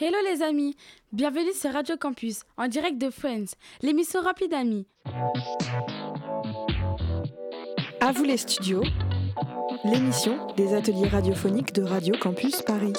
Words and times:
Hello 0.00 0.16
les 0.30 0.42
amis, 0.42 0.76
bienvenue 1.10 1.52
sur 1.52 1.72
Radio 1.72 1.96
Campus, 1.96 2.42
en 2.56 2.68
direct 2.68 2.98
de 2.98 3.10
Friends, 3.10 3.56
l'émission 3.82 4.20
remplie 4.20 4.46
d'amis. 4.46 4.86
À 8.00 8.12
vous 8.12 8.22
les 8.22 8.36
studios, 8.36 8.84
l'émission 9.82 10.46
des 10.54 10.72
ateliers 10.72 11.08
radiophoniques 11.08 11.72
de 11.72 11.82
Radio 11.82 12.14
Campus 12.16 12.62
Paris. 12.62 12.92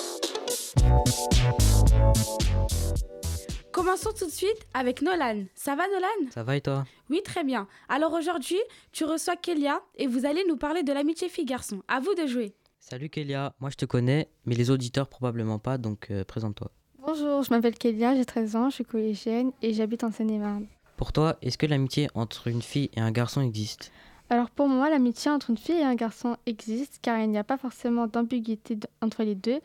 Commençons 3.72 4.12
tout 4.12 4.26
de 4.26 4.32
suite 4.32 4.68
avec 4.74 5.02
Nolan. 5.02 5.46
Ça 5.56 5.78
va 5.78 5.88
Nolan? 5.88 6.32
Ça 6.32 6.44
va 6.44 6.58
et 6.58 6.62
toi? 6.62 6.84
Oui, 7.10 7.22
très 7.24 7.46
bien. 7.46 7.70
Alors 7.88 8.12
aujourd'hui, 8.12 8.60
tu 8.92 9.06
reçois 9.06 9.38
Kélia 9.38 9.82
et 9.96 10.06
vous 10.06 10.26
allez 10.26 10.44
nous 10.50 10.58
parler 10.58 10.84
de 10.84 10.92
l'amitié 10.92 11.30
fille-garçon. 11.30 11.82
À 11.88 12.02
vous 12.02 12.14
de 12.14 12.28
jouer. 12.28 12.54
Salut 12.78 13.08
Kélia, 13.10 13.54
moi 13.62 13.70
je 13.70 13.78
te 13.78 13.86
connais, 13.86 14.30
mais 14.44 14.56
les 14.56 14.70
auditeurs 14.70 15.08
probablement 15.08 15.60
pas, 15.60 15.78
donc 15.78 16.12
euh, 16.12 16.26
présente-toi. 16.26 16.72
Bonjour, 17.12 17.42
je 17.42 17.50
m'appelle 17.50 17.74
Kélia, 17.74 18.16
j'ai 18.16 18.24
13 18.24 18.56
ans, 18.56 18.70
je 18.70 18.76
suis 18.76 18.86
collégienne 18.86 19.52
et 19.64 19.74
j'habite 19.74 20.04
en 20.04 20.12
Seine-et-Marne. 20.12 20.68
Pour 20.96 21.12
toi, 21.12 21.38
est-ce 21.42 21.58
que 21.58 21.66
l'amitié 21.66 22.08
entre 22.14 22.48
une 22.48 22.62
fille 22.62 22.92
et 22.96 23.00
un 23.00 23.10
garçon 23.10 23.42
existe? 23.42 23.92
Alors 24.30 24.52
pour 24.52 24.68
moi, 24.68 24.92
l'amitié 24.92 25.32
entre 25.32 25.50
une 25.50 25.58
fille 25.58 25.80
et 25.80 25.84
un 25.84 25.96
garçon 25.96 26.38
existe 26.46 27.00
car 27.02 27.20
il 27.20 27.32
n'y 27.32 27.40
a 27.40 27.44
pas 27.44 27.58
forcément 27.58 28.06
d'ambiguïté 28.06 28.78
entre 29.02 29.24
les 29.24 29.34
deux. 29.34 29.60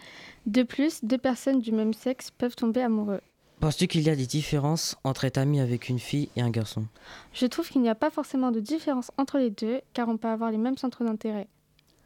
De 0.46 0.62
plus, 0.62 1.04
deux 1.04 1.18
personnes 1.18 1.60
du 1.60 1.70
même 1.70 1.92
sexe 1.92 2.30
peuvent 2.30 2.56
tomber 2.56 2.80
amoureux. 2.80 3.20
Penses-tu 3.60 3.88
qu'il 3.88 4.00
y 4.00 4.08
a 4.08 4.16
des 4.16 4.26
différences 4.26 4.96
entre 5.04 5.26
être 5.26 5.36
ami 5.36 5.60
avec 5.60 5.90
une 5.90 5.98
fille 5.98 6.30
et 6.36 6.40
un 6.40 6.50
garçon? 6.50 6.86
Je 7.34 7.44
trouve 7.44 7.68
qu'il 7.68 7.82
n'y 7.82 7.90
a 7.90 7.94
pas 7.94 8.10
forcément 8.10 8.52
de 8.52 8.60
différence 8.60 9.10
entre 9.18 9.36
les 9.36 9.50
deux 9.50 9.82
car 9.92 10.08
on 10.08 10.16
peut 10.16 10.28
avoir 10.28 10.50
les 10.50 10.56
mêmes 10.56 10.78
centres 10.78 11.04
d'intérêt. 11.04 11.48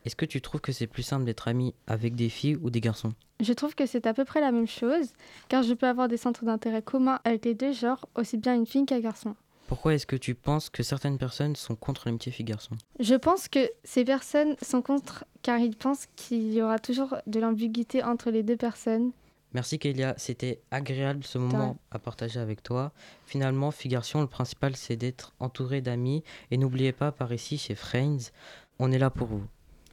Est-ce 0.08 0.16
que 0.16 0.24
tu 0.24 0.40
trouves 0.40 0.62
que 0.62 0.72
c'est 0.72 0.86
plus 0.86 1.02
simple 1.02 1.26
d'être 1.26 1.48
ami 1.48 1.74
avec 1.86 2.14
des 2.14 2.30
filles 2.30 2.56
ou 2.62 2.70
des 2.70 2.80
garçons? 2.80 3.12
Je 3.40 3.52
trouve 3.52 3.74
que 3.74 3.84
c'est 3.84 4.06
à 4.06 4.14
peu 4.14 4.24
près 4.24 4.40
la 4.40 4.52
même 4.52 4.66
chose 4.66 5.12
car 5.50 5.62
je 5.62 5.74
peux 5.74 5.86
avoir 5.86 6.08
des 6.08 6.16
centres 6.16 6.46
d'intérêt 6.46 6.80
communs 6.80 7.20
avec 7.24 7.44
les 7.44 7.54
deux 7.54 7.72
genres, 7.72 8.08
aussi 8.14 8.38
bien 8.38 8.54
une 8.54 8.64
fille 8.64 8.86
qu'un 8.86 9.00
garçon. 9.00 9.36
Pourquoi 9.66 9.92
est-ce 9.92 10.06
que 10.06 10.16
tu 10.16 10.34
penses 10.34 10.70
que 10.70 10.83
certaines 10.83 11.18
personnes 11.18 11.56
sont 11.56 11.77
contre 11.77 12.05
l'amitié 12.06 12.33
fille-garçon 12.33 12.74
Je 13.00 13.16
pense 13.16 13.48
que 13.48 13.68
ces 13.84 14.02
personnes 14.02 14.56
sont 14.62 14.80
contre 14.80 15.27
car 15.42 15.58
ils 15.58 15.77
pensent 15.77 16.06
qu'il 16.16 16.55
y 16.55 16.62
aura 16.62 16.78
toujours 16.78 17.16
de 17.27 17.38
l'ambiguïté 17.38 18.02
entre 18.02 18.30
les 18.30 18.42
deux 18.42 18.56
personnes. 18.56 19.12
Merci 19.52 19.78
Kélia, 19.78 20.14
c'était 20.16 20.62
agréable 20.70 21.22
ce 21.22 21.36
moment 21.36 21.77
à 21.90 21.98
partager 21.98 22.40
avec 22.40 22.62
toi. 22.62 22.92
Finalement, 23.27 23.70
fille-garçon, 23.70 24.22
le 24.22 24.27
principal 24.27 24.74
c'est 24.74 24.96
d'être 24.96 25.34
entouré 25.38 25.83
d'amis 25.83 26.24
et 26.50 26.56
n'oubliez 26.56 26.92
pas 26.92 27.12
par 27.12 27.30
ici 27.30 27.58
chez 27.58 27.74
Friends, 27.74 28.30
on 28.78 28.90
est 28.90 28.98
là 28.98 29.11
pour 29.11 29.27
vous. 29.27 29.44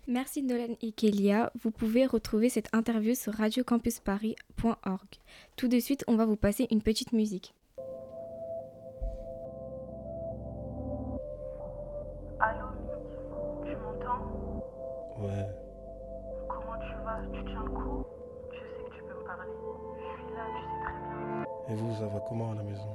Merci 0.08 0.44
Nolan 0.44 0.75
et 0.81 0.92
Kélia. 0.92 1.52
Vous 1.61 1.72
pouvez 1.72 2.06
retrouver 2.06 2.50
cette 2.50 2.73
interview 2.75 3.16
sur 3.16 3.34
radiocampusparis.org. 3.34 5.08
Tout 5.56 5.67
de 5.67 5.80
suite, 5.80 6.03
on 6.08 6.16
va 6.16 6.25
vous 6.25 6.36
passer 6.36 6.67
une 6.70 6.81
petite 6.81 7.12
musique. 7.12 7.56
Allô, 12.39 12.66
Mick, 12.86 13.66
tu 13.66 13.75
m'entends? 13.78 14.64
Ouais, 15.20 15.47
Comment 16.47 16.78
tu 16.80 16.94
vas? 17.03 17.22
Tu 17.34 17.44
tiens 17.45 17.64
le 17.64 17.69
coup? 17.72 18.03
Je 18.52 18.58
sais 18.59 18.84
que 18.84 18.95
tu 18.95 19.02
peux 19.03 19.17
me 19.19 19.25
parler. 19.25 19.50
Je 19.97 20.22
suis 20.22 20.36
là, 20.36 20.45
tu 20.53 20.62
sais 20.62 20.80
très 20.84 20.94
bien. 21.09 21.45
et 21.69 21.75
vous, 21.75 21.94
ça 21.95 22.08
va 22.08 22.19
comment 22.28 22.52
à 22.52 22.56
la 22.56 22.64
maison? 22.64 22.90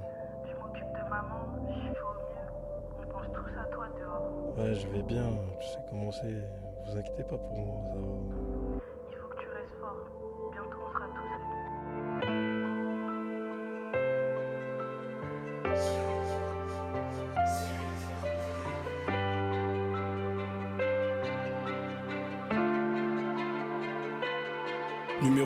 Je 0.47 0.55
m'occupe 0.55 0.93
de 0.93 1.09
maman, 1.09 1.41
je 1.67 1.73
fais 1.73 2.01
au 2.01 2.15
mieux. 2.15 2.51
On 3.01 3.07
pense 3.11 3.27
tous 3.33 3.59
à 3.59 3.65
toi 3.75 3.87
dehors. 3.99 4.59
Ouais, 4.59 4.75
je 4.75 4.87
vais 4.89 5.03
bien, 5.03 5.27
je 5.61 5.67
sais 5.67 5.81
comment 5.89 6.13
c'est. 6.13 6.45
Vous 6.87 6.97
inquiétez 6.97 7.25
pas 7.25 7.39
pour 7.39 7.57
moi, 7.59 7.83
ça. 7.87 7.99
Il 9.11 9.17
faut 9.17 9.29
que 9.29 9.37
tu 9.41 9.49
restes 9.49 9.75
fort. 9.81 10.50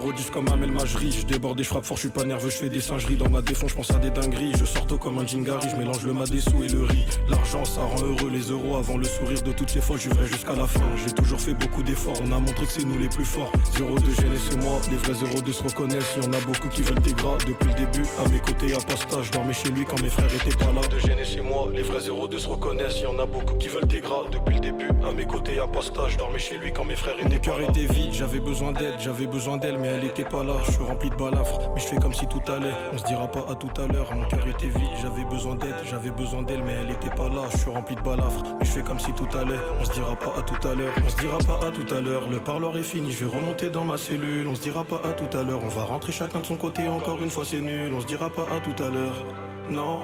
0-10 0.05 0.31
comme 0.31 0.49
Amel 0.49 0.71
Majri. 0.71 1.11
Je 1.13 1.25
déborde 1.25 1.59
et 1.61 1.63
je 1.63 1.69
frappe 1.69 1.85
fort, 1.85 1.97
je 1.97 2.03
suis 2.03 2.11
pas 2.11 2.25
nerveux, 2.25 2.51
je 2.51 2.57
fais 2.57 2.69
des 2.69 2.81
singeries. 2.81 3.17
Dans 3.17 3.31
ma 3.31 3.41
défense, 3.41 3.71
je 3.71 3.77
pense 3.77 3.91
à 3.91 3.99
des 3.99 4.11
dingueries. 4.11 4.53
Je 4.59 4.65
sors 4.65 4.87
tôt 4.87 4.99
comme 4.99 5.19
un 5.19 5.27
gingari, 5.27 5.69
je 5.71 5.77
mélange 5.77 6.05
le 6.05 6.13
mat 6.13 6.31
des 6.31 6.41
sous 6.41 6.63
et 6.63 6.69
le 6.69 6.85
riz. 6.85 7.07
L'argent, 7.29 7.65
ça 7.65 7.81
rend 7.81 8.03
heureux 8.03 8.31
les 8.31 8.51
euros 8.51 8.77
avant 8.77 8.99
le 8.99 9.05
sourire 9.05 9.43
de 9.43 9.53
toutes 9.53 9.71
ces 9.71 9.81
fois. 9.81 9.97
Je 9.97 10.11
vais 10.11 10.27
jusqu'à 10.27 10.55
la 10.55 10.67
fin. 10.67 10.85
J'ai 11.05 11.13
toujours 11.13 11.41
fait 11.41 11.55
beaucoup 11.55 11.83
d'efforts, 11.83 12.17
on 12.23 12.33
a 12.33 12.39
montré 12.39 12.67
que 12.67 12.73
c'est 12.73 12.85
nous 12.85 12.99
les 12.99 13.09
plus 13.09 13.25
forts. 13.25 13.51
Zéro 13.77 13.97
0-2, 13.97 14.31
laissez-moi, 14.31 14.81
les 14.91 14.97
vrais 14.97 15.13
0-2 15.13 15.53
se 15.53 15.63
reconnaissent. 15.63 16.17
Y 16.17 16.27
en 16.27 16.33
a 16.33 16.41
beaucoup 16.47 16.69
qui 16.69 16.83
veulent 16.83 17.01
des 17.01 17.15
gras 17.15 17.39
depuis 17.47 17.69
le 17.69 17.87
début. 17.87 18.09
À 18.25 18.29
mes 18.29 18.41
côtés, 18.41 18.75
apostat, 18.75 19.23
je 19.23 19.31
dormais 19.33 19.55
chez 19.55 19.71
lui 19.71 19.85
quand 19.85 20.01
mes 20.03 20.11
frères 20.11 20.33
étaient 20.35 20.57
pas 20.57 20.73
là. 20.73 20.87
De 20.89 20.99
gêner 20.99 21.25
chez 21.25 21.41
moi, 21.41 21.69
les 21.73 21.83
vrais 21.83 22.01
0-2 22.01 22.39
se 22.39 22.49
reconnaissent. 22.49 23.01
Y 23.01 23.07
en 23.07 23.19
a 23.19 23.27
beaucoup 23.27 23.55
qui 23.55 23.69
veulent 23.69 23.87
des 23.87 24.01
gras 24.01 24.25
depuis 24.31 24.57
le 24.57 24.61
début. 24.61 24.89
À 25.09 25.13
mes 25.13 25.25
côtés, 25.25 25.59
apostat, 25.59 26.09
je 26.09 26.19
dormais 26.19 26.39
chez 26.39 26.59
lui 26.59 26.73
quand 26.73 26.85
mes 26.85 26.97
frères 26.97 27.15
étaient 27.15 27.39
pas 27.39 27.53
là. 27.53 27.55
Mon 27.55 27.59
cœur 27.59 27.71
était 27.71 27.93
vide, 27.93 28.13
j'avais 28.13 28.41
besoin 28.41 28.73
d'aide, 28.73 28.95
j'avais 28.99 29.27
besoin 29.27 29.57
d'elle, 29.57 29.79
elle 29.95 30.05
était 30.05 30.25
pas 30.25 30.43
là. 30.43 30.55
Je 30.67 30.73
suis 30.73 30.83
rempli 30.83 31.11
de 31.11 31.15
balafres, 31.15 31.59
mais 31.75 31.81
je 31.81 31.87
fais 31.87 31.97
comme 31.97 32.13
si 32.13 32.27
tout 32.27 32.43
allait. 32.49 32.75
On 32.93 32.99
se 32.99 33.05
dira 33.05 33.27
pas 33.27 33.45
à 33.51 33.55
tout 33.55 33.71
à 33.81 33.87
l'heure, 33.87 34.15
mon 34.15 34.27
cœur 34.27 34.47
était 34.47 34.69
vide, 34.69 34.91
j'avais 35.01 35.25
besoin 35.25 35.55
d'aide, 35.55 35.75
j'avais 35.85 36.11
besoin 36.11 36.43
d'elle, 36.43 36.63
mais 36.65 36.75
elle 36.83 36.91
était 36.91 37.15
pas 37.15 37.29
là. 37.29 37.43
Je 37.53 37.59
suis 37.59 37.71
rempli 37.71 37.97
de 37.97 38.01
balafres, 38.01 38.43
mais 38.59 38.65
je 38.65 38.71
fais 38.71 38.83
comme 38.83 38.99
si 38.99 39.13
tout 39.13 39.29
allait. 39.37 39.59
On 39.81 39.85
se 39.85 39.93
dira 39.93 40.17
pas 40.17 40.33
à 40.39 40.43
tout 40.43 40.69
à 40.69 40.75
l'heure, 40.75 40.93
on 41.05 41.09
se 41.09 41.17
dira 41.17 41.39
pas 41.39 41.67
à 41.67 41.71
tout 41.71 41.95
à 41.95 42.01
l'heure. 42.01 42.29
Le 42.31 42.39
parloir 42.39 42.77
est 42.77 42.83
fini, 42.83 43.11
je 43.13 43.25
vais 43.25 43.37
remonter 43.37 43.71
dans 43.71 43.85
ma 43.85 43.97
cellule. 43.97 44.47
On 44.49 44.55
se 44.55 44.63
dira 44.63 44.85
pas 44.85 45.01
à 45.05 45.13
tout 45.13 45.37
à 45.37 45.43
l'heure, 45.43 45.61
on 45.63 45.69
va 45.69 45.85
rentrer 45.85 46.13
chacun 46.13 46.41
de 46.41 46.47
son 46.47 46.57
côté. 46.57 46.89
Encore 46.89 47.23
une 47.23 47.31
fois, 47.31 47.45
c'est 47.45 47.61
nul. 47.61 47.93
On 47.95 48.01
se 48.01 48.07
dira 48.07 48.31
pas 48.31 48.47
à 48.55 48.61
tout 48.61 48.83
à 48.83 48.89
l'heure. 48.89 49.25
Non, 49.71 50.01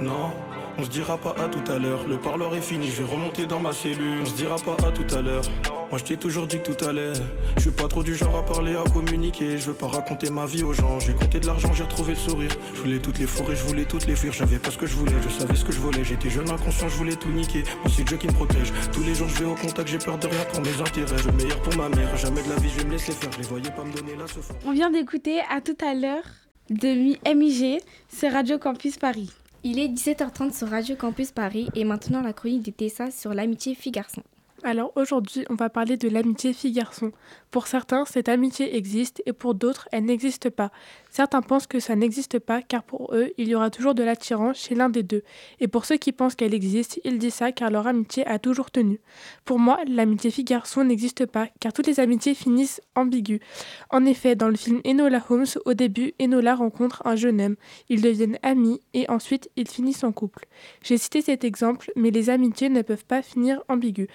non. 0.00 0.30
On 0.78 0.84
se 0.84 0.88
dira 0.88 1.18
pas 1.18 1.34
à 1.42 1.48
tout 1.48 1.70
à 1.70 1.78
l'heure. 1.78 2.00
Le 2.08 2.16
parloir 2.18 2.54
est 2.54 2.60
fini, 2.60 2.88
je 2.88 3.02
vais 3.02 3.12
remonter 3.12 3.46
dans 3.46 3.60
ma 3.60 3.72
cellule. 3.72 4.20
On 4.22 4.26
se 4.26 4.34
dira 4.34 4.56
pas 4.56 4.76
à 4.86 4.90
tout 4.92 5.14
à 5.14 5.20
l'heure. 5.20 5.42
Moi 5.90 5.98
je 5.98 6.04
t'ai 6.04 6.16
toujours 6.16 6.46
dit 6.46 6.58
que 6.62 6.70
tout 6.70 6.84
allait. 6.84 7.12
Je 7.56 7.62
suis 7.62 7.70
pas 7.72 7.88
trop 7.88 8.02
du 8.04 8.14
genre 8.14 8.36
à 8.36 8.44
parler, 8.44 8.76
à 8.76 8.84
communiquer. 8.90 9.58
Je 9.58 9.66
veux 9.66 9.74
pas 9.74 9.88
raconter 9.88 10.30
ma 10.30 10.46
vie 10.46 10.62
aux 10.62 10.72
gens. 10.72 11.00
J'ai 11.00 11.12
compté 11.14 11.40
de 11.40 11.46
l'argent, 11.46 11.72
j'ai 11.72 11.82
retrouvé 11.82 12.12
le 12.14 12.18
sourire. 12.18 12.50
Je 12.74 12.80
voulais 12.80 12.98
toutes 13.00 13.18
les 13.18 13.26
fourrer, 13.26 13.56
je 13.56 13.64
voulais 13.64 13.84
toutes 13.84 14.06
les 14.06 14.14
fuir. 14.14 14.32
J'avais 14.32 14.58
pas 14.58 14.70
ce 14.70 14.78
que 14.78 14.86
je 14.86 14.94
voulais, 14.94 15.14
je 15.22 15.28
savais 15.28 15.56
ce 15.56 15.64
que 15.64 15.72
je 15.72 15.80
voulais. 15.80 16.04
J'étais 16.04 16.30
jeune 16.30 16.48
inconscient, 16.48 16.88
je 16.88 16.96
voulais 16.96 17.16
tout 17.16 17.30
niquer. 17.30 17.64
Moi 17.82 17.92
c'est 17.96 18.04
Dieu 18.04 18.16
qui 18.18 18.28
me 18.28 18.32
protège. 18.32 18.72
Tous 18.92 19.02
les 19.02 19.14
jours 19.14 19.28
je 19.28 19.42
vais 19.42 19.50
au 19.50 19.54
contact, 19.56 19.88
j'ai 19.88 19.98
peur 19.98 20.16
de 20.18 20.28
rien 20.28 20.44
pour 20.52 20.60
mes 20.62 20.80
intérêts. 20.80 21.18
Je 21.18 21.22
veux 21.24 21.30
le 21.32 21.36
meilleur 21.36 21.60
pour 21.62 21.76
ma 21.76 21.88
mère. 21.88 22.16
Jamais 22.16 22.42
de 22.42 22.48
la 22.50 22.56
vie 22.56 22.68
je 22.70 22.78
vais 22.78 22.84
me 22.84 22.92
laisser 22.92 23.12
faire. 23.12 23.32
Je 23.32 23.38
les 23.38 23.44
voyais 23.48 23.70
pas 23.70 23.82
me 23.84 23.92
donner 23.92 24.14
la 24.16 24.26
ce 24.28 24.34
fort. 24.40 24.56
On 24.64 24.72
vient 24.72 24.90
d'écouter 24.90 25.40
à 25.50 25.60
tout 25.60 25.76
à 25.84 25.94
l'heure 25.94 26.22
de 26.70 26.86
Mi- 26.86 27.18
MIG, 27.26 27.80
c'est 28.08 28.28
Radio 28.28 28.58
Campus 28.58 28.96
Paris. 28.96 29.30
Il 29.64 29.80
est 29.80 29.88
17h30 29.88 30.56
sur 30.56 30.68
Radio 30.70 30.94
Campus 30.94 31.32
Paris 31.32 31.68
et 31.74 31.82
maintenant 31.84 32.22
la 32.22 32.32
chronique 32.32 32.62
des 32.62 32.70
Tessa 32.72 33.10
sur 33.10 33.34
l'amitié 33.34 33.74
fille-garçon. 33.74 34.22
Alors 34.62 34.92
aujourd'hui, 34.94 35.46
on 35.48 35.54
va 35.54 35.70
parler 35.70 35.96
de 35.96 36.08
l'amitié 36.08 36.52
fille-garçon. 36.52 37.12
Pour 37.50 37.66
certains, 37.66 38.04
cette 38.04 38.28
amitié 38.28 38.76
existe 38.76 39.22
et 39.24 39.32
pour 39.32 39.54
d'autres, 39.54 39.88
elle 39.90 40.04
n'existe 40.04 40.50
pas. 40.50 40.70
Certains 41.10 41.40
pensent 41.40 41.66
que 41.66 41.80
ça 41.80 41.96
n'existe 41.96 42.38
pas 42.38 42.60
car 42.60 42.82
pour 42.82 43.14
eux, 43.14 43.32
il 43.38 43.48
y 43.48 43.54
aura 43.54 43.70
toujours 43.70 43.94
de 43.94 44.02
l'attirance 44.02 44.58
chez 44.58 44.74
l'un 44.74 44.90
des 44.90 45.02
deux. 45.02 45.22
Et 45.60 45.68
pour 45.68 45.86
ceux 45.86 45.96
qui 45.96 46.12
pensent 46.12 46.34
qu'elle 46.34 46.52
existe, 46.52 47.00
ils 47.04 47.18
disent 47.18 47.34
ça 47.34 47.52
car 47.52 47.70
leur 47.70 47.86
amitié 47.86 48.26
a 48.26 48.38
toujours 48.38 48.70
tenu. 48.70 49.00
Pour 49.46 49.58
moi, 49.58 49.78
l'amitié 49.88 50.30
fille-garçon 50.30 50.84
n'existe 50.84 51.24
pas 51.24 51.48
car 51.58 51.72
toutes 51.72 51.86
les 51.86 51.98
amitiés 51.98 52.34
finissent 52.34 52.82
ambiguës. 52.94 53.40
En 53.88 54.04
effet, 54.04 54.36
dans 54.36 54.48
le 54.48 54.56
film 54.56 54.80
Enola 54.86 55.24
Holmes, 55.28 55.46
au 55.64 55.72
début, 55.72 56.12
Enola 56.20 56.54
rencontre 56.54 57.02
un 57.06 57.16
jeune 57.16 57.40
homme. 57.40 57.56
Ils 57.88 58.02
deviennent 58.02 58.38
amis 58.42 58.80
et 58.92 59.08
ensuite 59.08 59.50
ils 59.56 59.68
finissent 59.68 60.04
en 60.04 60.12
couple. 60.12 60.46
J'ai 60.84 60.98
cité 60.98 61.22
cet 61.22 61.44
exemple, 61.44 61.90
mais 61.96 62.10
les 62.10 62.28
amitiés 62.28 62.68
ne 62.68 62.82
peuvent 62.82 63.06
pas 63.06 63.22
finir 63.22 63.62
ambiguës. 63.68 64.08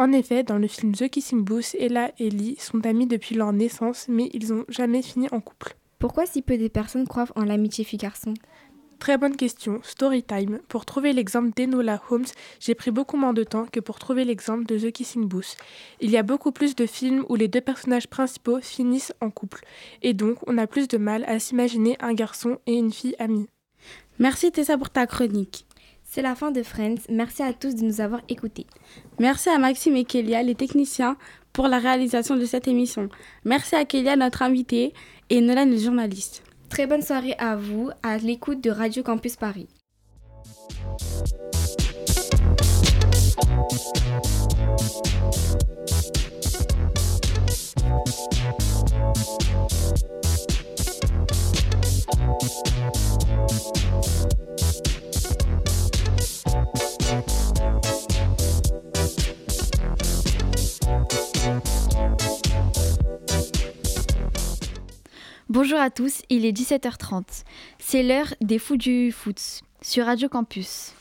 En 0.00 0.12
effet, 0.12 0.44
dans 0.44 0.58
le 0.58 0.68
film 0.68 0.94
The 0.94 1.08
Kissing 1.08 1.42
Booth, 1.42 1.74
Ella 1.76 2.12
et 2.20 2.30
Lee 2.30 2.56
sont 2.60 2.86
amis 2.86 3.08
depuis 3.08 3.34
leur 3.34 3.52
naissance, 3.52 4.06
mais 4.08 4.30
ils 4.32 4.52
n'ont 4.54 4.64
jamais 4.68 5.02
fini 5.02 5.26
en 5.32 5.40
couple. 5.40 5.74
Pourquoi 5.98 6.24
si 6.24 6.40
peu 6.40 6.56
de 6.56 6.68
personnes 6.68 7.08
croient 7.08 7.26
en 7.34 7.44
l'amitié 7.44 7.82
fille-garçon? 7.82 8.34
Très 9.00 9.18
bonne 9.18 9.36
question. 9.36 9.80
Story 9.82 10.22
time. 10.22 10.60
Pour 10.68 10.84
trouver 10.84 11.12
l'exemple 11.12 11.50
d'Enola 11.54 12.00
Holmes, 12.10 12.26
j'ai 12.60 12.76
pris 12.76 12.92
beaucoup 12.92 13.16
moins 13.16 13.32
de 13.32 13.42
temps 13.42 13.66
que 13.66 13.80
pour 13.80 13.98
trouver 13.98 14.24
l'exemple 14.24 14.66
de 14.66 14.78
The 14.78 14.92
Kissing 14.92 15.26
Booth. 15.26 15.56
Il 16.00 16.10
y 16.10 16.16
a 16.16 16.22
beaucoup 16.22 16.52
plus 16.52 16.76
de 16.76 16.86
films 16.86 17.24
où 17.28 17.34
les 17.34 17.48
deux 17.48 17.60
personnages 17.60 18.06
principaux 18.06 18.60
finissent 18.60 19.12
en 19.20 19.30
couple. 19.30 19.64
Et 20.02 20.14
donc, 20.14 20.38
on 20.46 20.58
a 20.58 20.68
plus 20.68 20.86
de 20.86 20.98
mal 20.98 21.24
à 21.26 21.40
s'imaginer 21.40 21.96
un 22.00 22.14
garçon 22.14 22.58
et 22.66 22.74
une 22.74 22.92
fille 22.92 23.16
amis. 23.18 23.48
Merci 24.20 24.50
Tessa 24.50 24.76
pour 24.76 24.90
ta 24.90 25.06
chronique. 25.06 25.64
C'est 26.10 26.22
la 26.22 26.34
fin 26.34 26.50
de 26.50 26.62
Friends. 26.62 27.02
Merci 27.10 27.42
à 27.42 27.52
tous 27.52 27.74
de 27.74 27.84
nous 27.84 28.00
avoir 28.00 28.22
écoutés. 28.30 28.66
Merci 29.18 29.50
à 29.50 29.58
Maxime 29.58 29.94
et 29.94 30.04
Kélia, 30.04 30.42
les 30.42 30.54
techniciens, 30.54 31.18
pour 31.52 31.68
la 31.68 31.78
réalisation 31.78 32.34
de 32.34 32.46
cette 32.46 32.66
émission. 32.66 33.10
Merci 33.44 33.76
à 33.76 33.84
Kélia, 33.84 34.16
notre 34.16 34.40
invitée, 34.40 34.94
et 35.28 35.42
Nolan, 35.42 35.66
le 35.66 35.76
journaliste. 35.76 36.42
Très 36.70 36.86
bonne 36.86 37.02
soirée 37.02 37.34
à 37.38 37.56
vous, 37.56 37.90
à 38.02 38.16
l'écoute 38.16 38.64
de 38.64 38.70
Radio 38.70 39.02
Campus 39.02 39.36
Paris. 39.36 39.68
Bonjour 65.50 65.78
à 65.78 65.88
tous, 65.88 66.20
il 66.28 66.44
est 66.44 66.52
17h30. 66.52 67.22
C'est 67.78 68.02
l'heure 68.02 68.34
des 68.42 68.58
fous 68.58 68.76
du 68.76 69.10
foot 69.10 69.62
sur 69.80 70.04
Radio 70.04 70.28
Campus. 70.28 70.92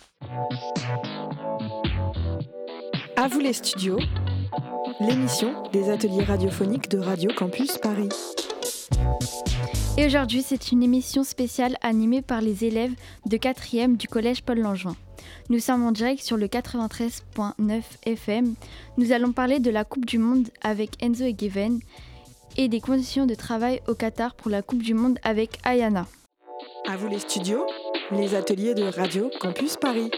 À 3.18 3.28
vous 3.28 3.42
les 3.42 3.52
studios, 3.52 4.00
l'émission 5.02 5.52
des 5.74 5.90
ateliers 5.90 6.24
radiophoniques 6.24 6.90
de 6.90 6.98
Radio 6.98 7.30
Campus 7.36 7.78
Paris. 7.78 8.08
Et 9.98 10.06
aujourd'hui, 10.06 10.42
c'est 10.42 10.72
une 10.72 10.82
émission 10.82 11.26
spéciale 11.26 11.76
animée 11.82 12.22
par 12.22 12.40
les 12.40 12.64
élèves 12.64 12.94
de 13.26 13.36
4e 13.36 13.98
du 13.98 14.08
collège 14.08 14.44
Paul 14.44 14.60
Langevin. 14.60 14.96
Nous 15.50 15.60
sommes 15.60 15.84
en 15.84 15.92
direct 15.92 16.24
sur 16.24 16.38
le 16.38 16.48
93.9 16.48 17.82
FM. 18.06 18.54
Nous 18.98 19.12
allons 19.12 19.34
parler 19.34 19.60
de 19.60 19.72
la 19.72 19.84
Coupe 19.84 20.06
du 20.06 20.20
Monde 20.20 20.48
avec 20.62 21.04
Enzo 21.04 21.26
et 21.26 21.36
Given 21.38 21.80
et 22.58 22.68
des 22.68 22.82
conditions 22.82 23.26
de 23.26 23.36
travail 23.36 23.82
au 23.88 23.94
Qatar 23.94 24.36
pour 24.36 24.50
la 24.50 24.62
Coupe 24.62 24.82
du 24.82 24.94
Monde 24.94 25.20
avec 25.24 25.60
Ayana. 25.64 26.08
À 26.88 26.98
vous 26.98 27.08
les 27.08 27.20
studios, 27.20 27.66
les 28.12 28.36
ateliers 28.36 28.74
de 28.74 28.84
Radio 28.84 29.30
Campus 29.40 29.78
Paris. 29.78 30.10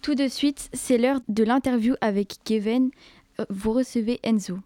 Tout 0.00 0.14
de 0.14 0.28
suite, 0.28 0.68
c'est 0.72 0.98
l'heure 0.98 1.20
de 1.28 1.44
l'interview 1.44 1.94
avec 2.00 2.36
Given. 2.44 2.90
Euh, 3.40 3.44
Vous 3.50 3.72
recevez 3.72 4.20
Enzo. 4.22 4.58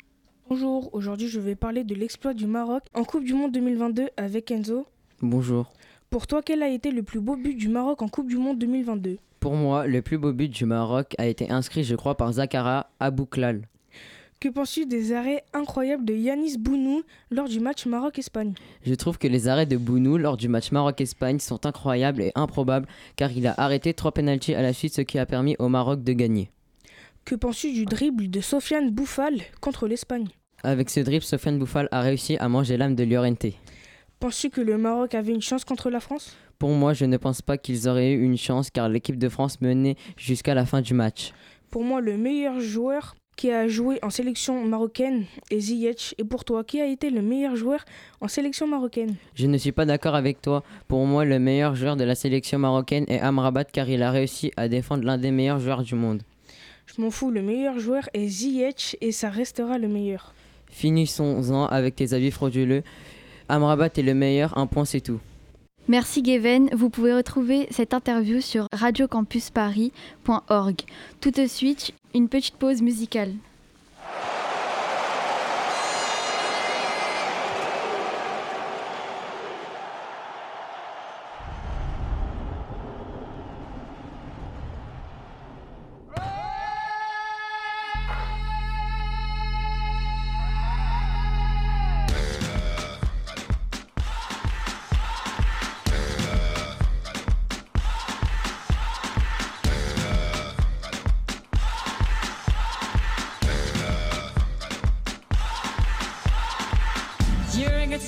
Bonjour, 0.48 0.90
aujourd'hui 0.94 1.28
je 1.28 1.40
vais 1.40 1.56
parler 1.56 1.82
de 1.82 1.94
l'exploit 1.94 2.34
du 2.34 2.46
Maroc 2.46 2.82
en 2.94 3.04
Coupe 3.04 3.24
du 3.24 3.34
Monde 3.34 3.52
2022 3.52 4.08
avec 4.16 4.50
Enzo. 4.50 4.86
Bonjour. 5.20 5.72
Pour 6.10 6.26
toi, 6.26 6.40
quel 6.42 6.62
a 6.62 6.68
été 6.68 6.92
le 6.92 7.02
plus 7.02 7.20
beau 7.20 7.36
but 7.36 7.54
du 7.54 7.68
Maroc 7.68 8.00
en 8.02 8.08
Coupe 8.08 8.28
du 8.28 8.36
Monde 8.36 8.58
2022 8.58 9.18
Pour 9.40 9.54
moi, 9.54 9.86
le 9.86 10.02
plus 10.02 10.18
beau 10.18 10.32
but 10.32 10.48
du 10.48 10.64
Maroc 10.64 11.14
a 11.18 11.26
été 11.26 11.50
inscrit, 11.50 11.84
je 11.84 11.96
crois, 11.96 12.16
par 12.16 12.32
Zakara 12.32 12.90
Abouklal. 13.00 13.62
Que 14.46 14.52
penses-tu 14.52 14.86
des 14.86 15.12
arrêts 15.12 15.42
incroyables 15.52 16.04
de 16.04 16.14
Yanis 16.14 16.56
Bounou 16.56 17.02
lors 17.32 17.48
du 17.48 17.58
match 17.58 17.84
Maroc-Espagne 17.84 18.54
Je 18.84 18.94
trouve 18.94 19.18
que 19.18 19.26
les 19.26 19.48
arrêts 19.48 19.66
de 19.66 19.76
Bounou 19.76 20.18
lors 20.18 20.36
du 20.36 20.48
match 20.48 20.70
Maroc-Espagne 20.70 21.40
sont 21.40 21.66
incroyables 21.66 22.22
et 22.22 22.30
improbables 22.36 22.86
car 23.16 23.32
il 23.32 23.48
a 23.48 23.54
arrêté 23.58 23.92
trois 23.92 24.12
pénaltys 24.12 24.54
à 24.54 24.62
la 24.62 24.72
suite, 24.72 24.94
ce 24.94 25.00
qui 25.00 25.18
a 25.18 25.26
permis 25.26 25.56
au 25.58 25.68
Maroc 25.68 26.04
de 26.04 26.12
gagner. 26.12 26.52
Que 27.24 27.34
penses-tu 27.34 27.72
du 27.72 27.86
dribble 27.86 28.30
de 28.30 28.40
Sofiane 28.40 28.92
Bouffal 28.92 29.40
contre 29.60 29.88
l'Espagne? 29.88 30.28
Avec 30.62 30.90
ce 30.90 31.00
dribble, 31.00 31.24
Sofiane 31.24 31.58
Bouffal 31.58 31.88
a 31.90 32.00
réussi 32.00 32.36
à 32.36 32.48
manger 32.48 32.76
l'âme 32.76 32.94
de 32.94 33.02
Llorente. 33.02 33.46
Penses-tu 34.20 34.50
que 34.50 34.60
le 34.60 34.78
Maroc 34.78 35.16
avait 35.16 35.34
une 35.34 35.42
chance 35.42 35.64
contre 35.64 35.90
la 35.90 35.98
France? 35.98 36.36
Pour 36.60 36.70
moi, 36.70 36.92
je 36.92 37.04
ne 37.04 37.16
pense 37.16 37.42
pas 37.42 37.58
qu'ils 37.58 37.88
auraient 37.88 38.12
eu 38.12 38.22
une 38.22 38.38
chance 38.38 38.70
car 38.70 38.88
l'équipe 38.88 39.18
de 39.18 39.28
France 39.28 39.60
menait 39.60 39.96
jusqu'à 40.16 40.54
la 40.54 40.66
fin 40.66 40.82
du 40.82 40.94
match. 40.94 41.32
Pour 41.68 41.82
moi, 41.82 42.00
le 42.00 42.16
meilleur 42.16 42.60
joueur 42.60 43.16
qui 43.36 43.50
a 43.50 43.68
joué 43.68 43.98
en 44.02 44.10
sélection 44.10 44.64
marocaine 44.64 45.24
est 45.50 45.60
Ziyech. 45.60 46.14
Et 46.18 46.24
pour 46.24 46.44
toi, 46.44 46.64
qui 46.64 46.80
a 46.80 46.86
été 46.86 47.10
le 47.10 47.22
meilleur 47.22 47.54
joueur 47.54 47.84
en 48.20 48.28
sélection 48.28 48.66
marocaine? 48.66 49.14
Je 49.34 49.46
ne 49.46 49.58
suis 49.58 49.72
pas 49.72 49.84
d'accord 49.84 50.14
avec 50.14 50.40
toi. 50.40 50.62
Pour 50.88 51.04
moi, 51.06 51.24
le 51.24 51.38
meilleur 51.38 51.74
joueur 51.74 51.96
de 51.96 52.04
la 52.04 52.14
sélection 52.14 52.58
marocaine 52.58 53.04
est 53.08 53.20
Amrabat 53.20 53.64
car 53.64 53.88
il 53.88 54.02
a 54.02 54.10
réussi 54.10 54.52
à 54.56 54.68
défendre 54.68 55.04
l'un 55.04 55.18
des 55.18 55.30
meilleurs 55.30 55.60
joueurs 55.60 55.82
du 55.82 55.94
monde. 55.94 56.22
Je 56.86 57.00
m'en 57.00 57.10
fous, 57.10 57.30
le 57.30 57.42
meilleur 57.42 57.78
joueur 57.78 58.08
est 58.14 58.26
Ziyech 58.26 58.96
et 59.00 59.12
ça 59.12 59.28
restera 59.28 59.76
le 59.76 59.88
meilleur. 59.88 60.32
Finissons-en 60.70 61.66
avec 61.66 61.96
tes 61.96 62.14
avis 62.14 62.30
frauduleux. 62.30 62.82
Amrabat 63.48 63.90
est 63.96 64.02
le 64.02 64.14
meilleur, 64.14 64.56
un 64.56 64.66
point 64.66 64.84
c'est 64.84 65.00
tout. 65.00 65.20
Merci 65.88 66.24
Geven, 66.24 66.68
vous 66.72 66.90
pouvez 66.90 67.14
retrouver 67.14 67.68
cette 67.70 67.94
interview 67.94 68.40
sur 68.40 68.66
radiocampusparis.org. 68.72 70.80
Tout 71.20 71.30
de 71.30 71.46
suite, 71.46 71.92
une 72.12 72.28
petite 72.28 72.56
pause 72.56 72.82
musicale. 72.82 73.34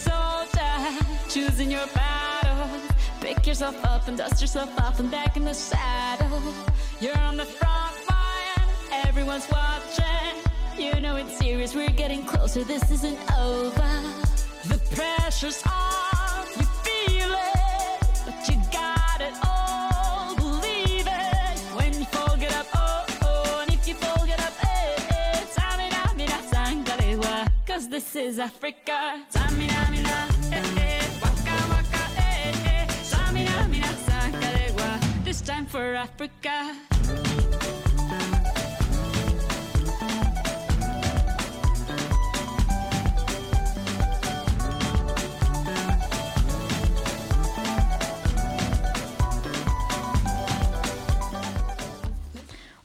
Soldier, 0.09 0.75
choosing 1.29 1.71
your 1.71 1.87
battle. 1.95 2.69
Pick 3.21 3.47
yourself 3.47 3.77
up 3.85 4.09
and 4.09 4.17
dust 4.17 4.41
yourself 4.41 4.71
off 4.81 5.01
and 5.01 5.11
back 5.11 5.37
in 5.37 5.45
the 5.45 5.55
saddle. 5.55 6.55
You're 7.01 7.19
on 7.19 7.37
the 7.37 7.45
front 7.45 7.97
line, 8.11 8.69
everyone's 9.07 9.49
watching. 9.51 10.35
You 10.77 11.01
know 11.01 11.17
it's 11.17 11.37
serious, 11.39 11.75
we're 11.75 11.99
getting 12.05 12.25
closer, 12.25 12.65
this 12.65 12.91
isn't 12.91 13.19
over. 13.39 13.91
The 14.73 14.79
pressure's 14.95 15.63
on, 15.67 16.47
you 16.59 16.67
feel 16.85 17.33
it, 17.33 18.01
but 18.25 18.39
you 18.49 18.57
got 18.73 19.21
it 19.29 19.35
all. 19.45 20.37
Believe 20.37 21.07
it 21.07 21.59
when 21.77 21.93
you 21.95 22.07
up, 22.61 22.67
oh 22.75 23.07
oh, 23.23 23.63
and 23.63 23.73
if 23.75 23.89
you 23.89 23.95
up, 23.95 24.65
eh 24.65 24.97
eh. 25.11 25.29
This 27.91 28.15
is 28.15 28.39
Africa. 28.39 29.48
Time 35.49 35.67
for 35.67 35.97
Africa. 35.97 36.51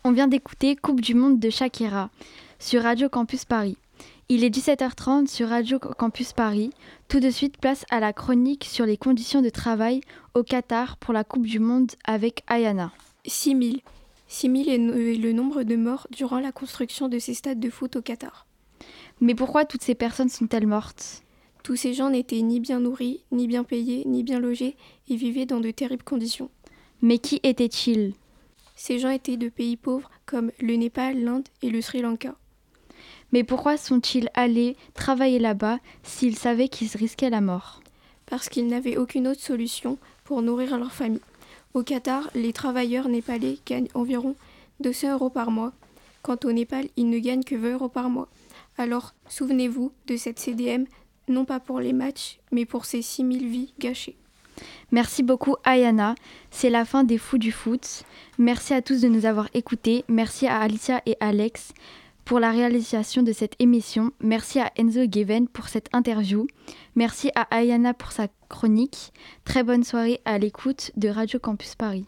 On 0.05 0.13
vient 0.13 0.29
d'écouter 0.29 0.77
Coupe 0.77 1.01
du 1.01 1.15
Monde 1.15 1.41
de 1.41 1.49
Shakira 1.49 2.09
sur 2.59 2.83
Radio 2.83 3.09
Campus 3.09 3.43
Paris. 3.43 3.77
Il 4.29 4.43
est 4.43 4.49
17h30 4.49 5.27
sur 5.27 5.49
Radio 5.49 5.79
Campus 5.79 6.33
Paris. 6.33 6.71
Tout 7.07 7.19
de 7.19 7.29
suite, 7.29 7.57
place 7.57 7.85
à 7.89 7.99
la 7.99 8.13
chronique 8.13 8.63
sur 8.65 8.85
les 8.85 8.97
conditions 8.97 9.41
de 9.41 9.49
travail 9.49 10.01
au 10.33 10.43
Qatar 10.43 10.97
pour 10.97 11.13
la 11.13 11.23
Coupe 11.23 11.45
du 11.45 11.59
Monde 11.59 11.91
avec 12.05 12.43
Ayana. 12.47 12.91
6 13.25 13.49
000. 13.61 13.77
6 14.27 14.63
000 14.63 14.69
est 14.69 14.77
no- 14.77 14.93
est 14.93 15.15
le 15.15 15.33
nombre 15.33 15.63
de 15.63 15.75
morts 15.75 16.07
durant 16.11 16.39
la 16.39 16.51
construction 16.51 17.09
de 17.09 17.19
ces 17.19 17.33
stades 17.33 17.59
de 17.59 17.69
foot 17.69 17.95
au 17.97 18.01
Qatar. 18.01 18.47
Mais 19.21 19.35
pourquoi 19.35 19.65
toutes 19.65 19.83
ces 19.83 19.95
personnes 19.95 20.29
sont-elles 20.29 20.67
mortes? 20.67 21.21
Tous 21.63 21.75
ces 21.75 21.93
gens 21.93 22.09
n'étaient 22.09 22.41
ni 22.41 22.59
bien 22.59 22.79
nourris, 22.79 23.21
ni 23.31 23.47
bien 23.47 23.63
payés, 23.63 24.03
ni 24.05 24.23
bien 24.23 24.39
logés 24.39 24.75
et 25.09 25.15
vivaient 25.15 25.45
dans 25.45 25.59
de 25.59 25.71
terribles 25.71 26.03
conditions. 26.03 26.49
Mais 27.01 27.19
qui 27.19 27.39
étaient-ils? 27.43 28.13
Ces 28.75 28.99
gens 28.99 29.09
étaient 29.11 29.37
de 29.37 29.49
pays 29.49 29.77
pauvres 29.77 30.09
comme 30.25 30.51
le 30.59 30.75
Népal, 30.75 31.23
l'Inde 31.23 31.47
et 31.61 31.69
le 31.69 31.81
Sri 31.81 32.01
Lanka. 32.01 32.35
Mais 33.33 33.43
pourquoi 33.43 33.77
sont-ils 33.77 34.29
allés 34.35 34.77
travailler 34.93 35.39
là-bas 35.39 35.79
s'ils 36.03 36.37
savaient 36.37 36.69
qu'ils 36.69 36.95
risquaient 36.95 37.31
la 37.31 37.41
mort? 37.41 37.81
Parce 38.27 38.47
qu'ils 38.47 38.67
n'avaient 38.67 38.95
aucune 38.95 39.27
autre 39.27 39.41
solution 39.41 39.97
pour 40.23 40.43
nourrir 40.43 40.77
leur 40.77 40.93
famille. 40.93 41.19
Au 41.73 41.81
Qatar, 41.81 42.29
les 42.35 42.53
travailleurs 42.53 43.09
népalais 43.09 43.57
gagnent 43.65 43.89
environ 43.95 44.35
200 44.81 45.13
euros 45.13 45.31
par 45.31 45.49
mois. 45.49 45.73
Quant 46.21 46.37
au 46.45 46.51
Népal, 46.51 46.85
ils 46.95 47.09
ne 47.09 47.17
gagnent 47.17 47.43
que 47.43 47.55
20 47.55 47.73
euros 47.73 47.89
par 47.89 48.09
mois. 48.09 48.29
Alors, 48.77 49.13
souvenez-vous 49.27 49.91
de 50.07 50.15
cette 50.15 50.39
CDM, 50.39 50.85
non 51.27 51.43
pas 51.43 51.59
pour 51.59 51.79
les 51.79 51.91
matchs, 51.91 52.39
mais 52.51 52.65
pour 52.65 52.85
ces 52.85 53.01
6000 53.01 53.47
vies 53.47 53.73
gâchées. 53.79 54.15
Merci 54.91 55.23
beaucoup 55.23 55.55
Ayana. 55.65 56.13
C'est 56.51 56.69
la 56.69 56.85
fin 56.85 57.03
des 57.03 57.17
Fous 57.17 57.39
du 57.39 57.51
foot. 57.51 58.03
Merci 58.37 58.75
à 58.75 58.83
tous 58.83 59.01
de 59.01 59.07
nous 59.07 59.25
avoir 59.25 59.49
écoutés. 59.55 60.05
Merci 60.07 60.45
à 60.45 60.59
Alicia 60.59 61.01
et 61.07 61.17
Alex 61.19 61.73
pour 62.25 62.39
la 62.39 62.51
réalisation 62.51 63.23
de 63.23 63.31
cette 63.31 63.55
émission. 63.59 64.11
Merci 64.21 64.59
à 64.59 64.71
Enzo 64.77 65.01
Geven 65.11 65.47
pour 65.47 65.67
cette 65.67 65.89
interview. 65.93 66.47
Merci 66.95 67.31
à 67.35 67.47
Ayana 67.55 67.93
pour 67.93 68.11
sa 68.11 68.27
chronique. 68.49 69.13
Très 69.45 69.63
bonne 69.63 69.83
soirée 69.83 70.21
à 70.25 70.37
l'écoute 70.37 70.91
de 70.95 71.09
Radio 71.09 71.39
Campus 71.39 71.75
Paris. 71.75 72.05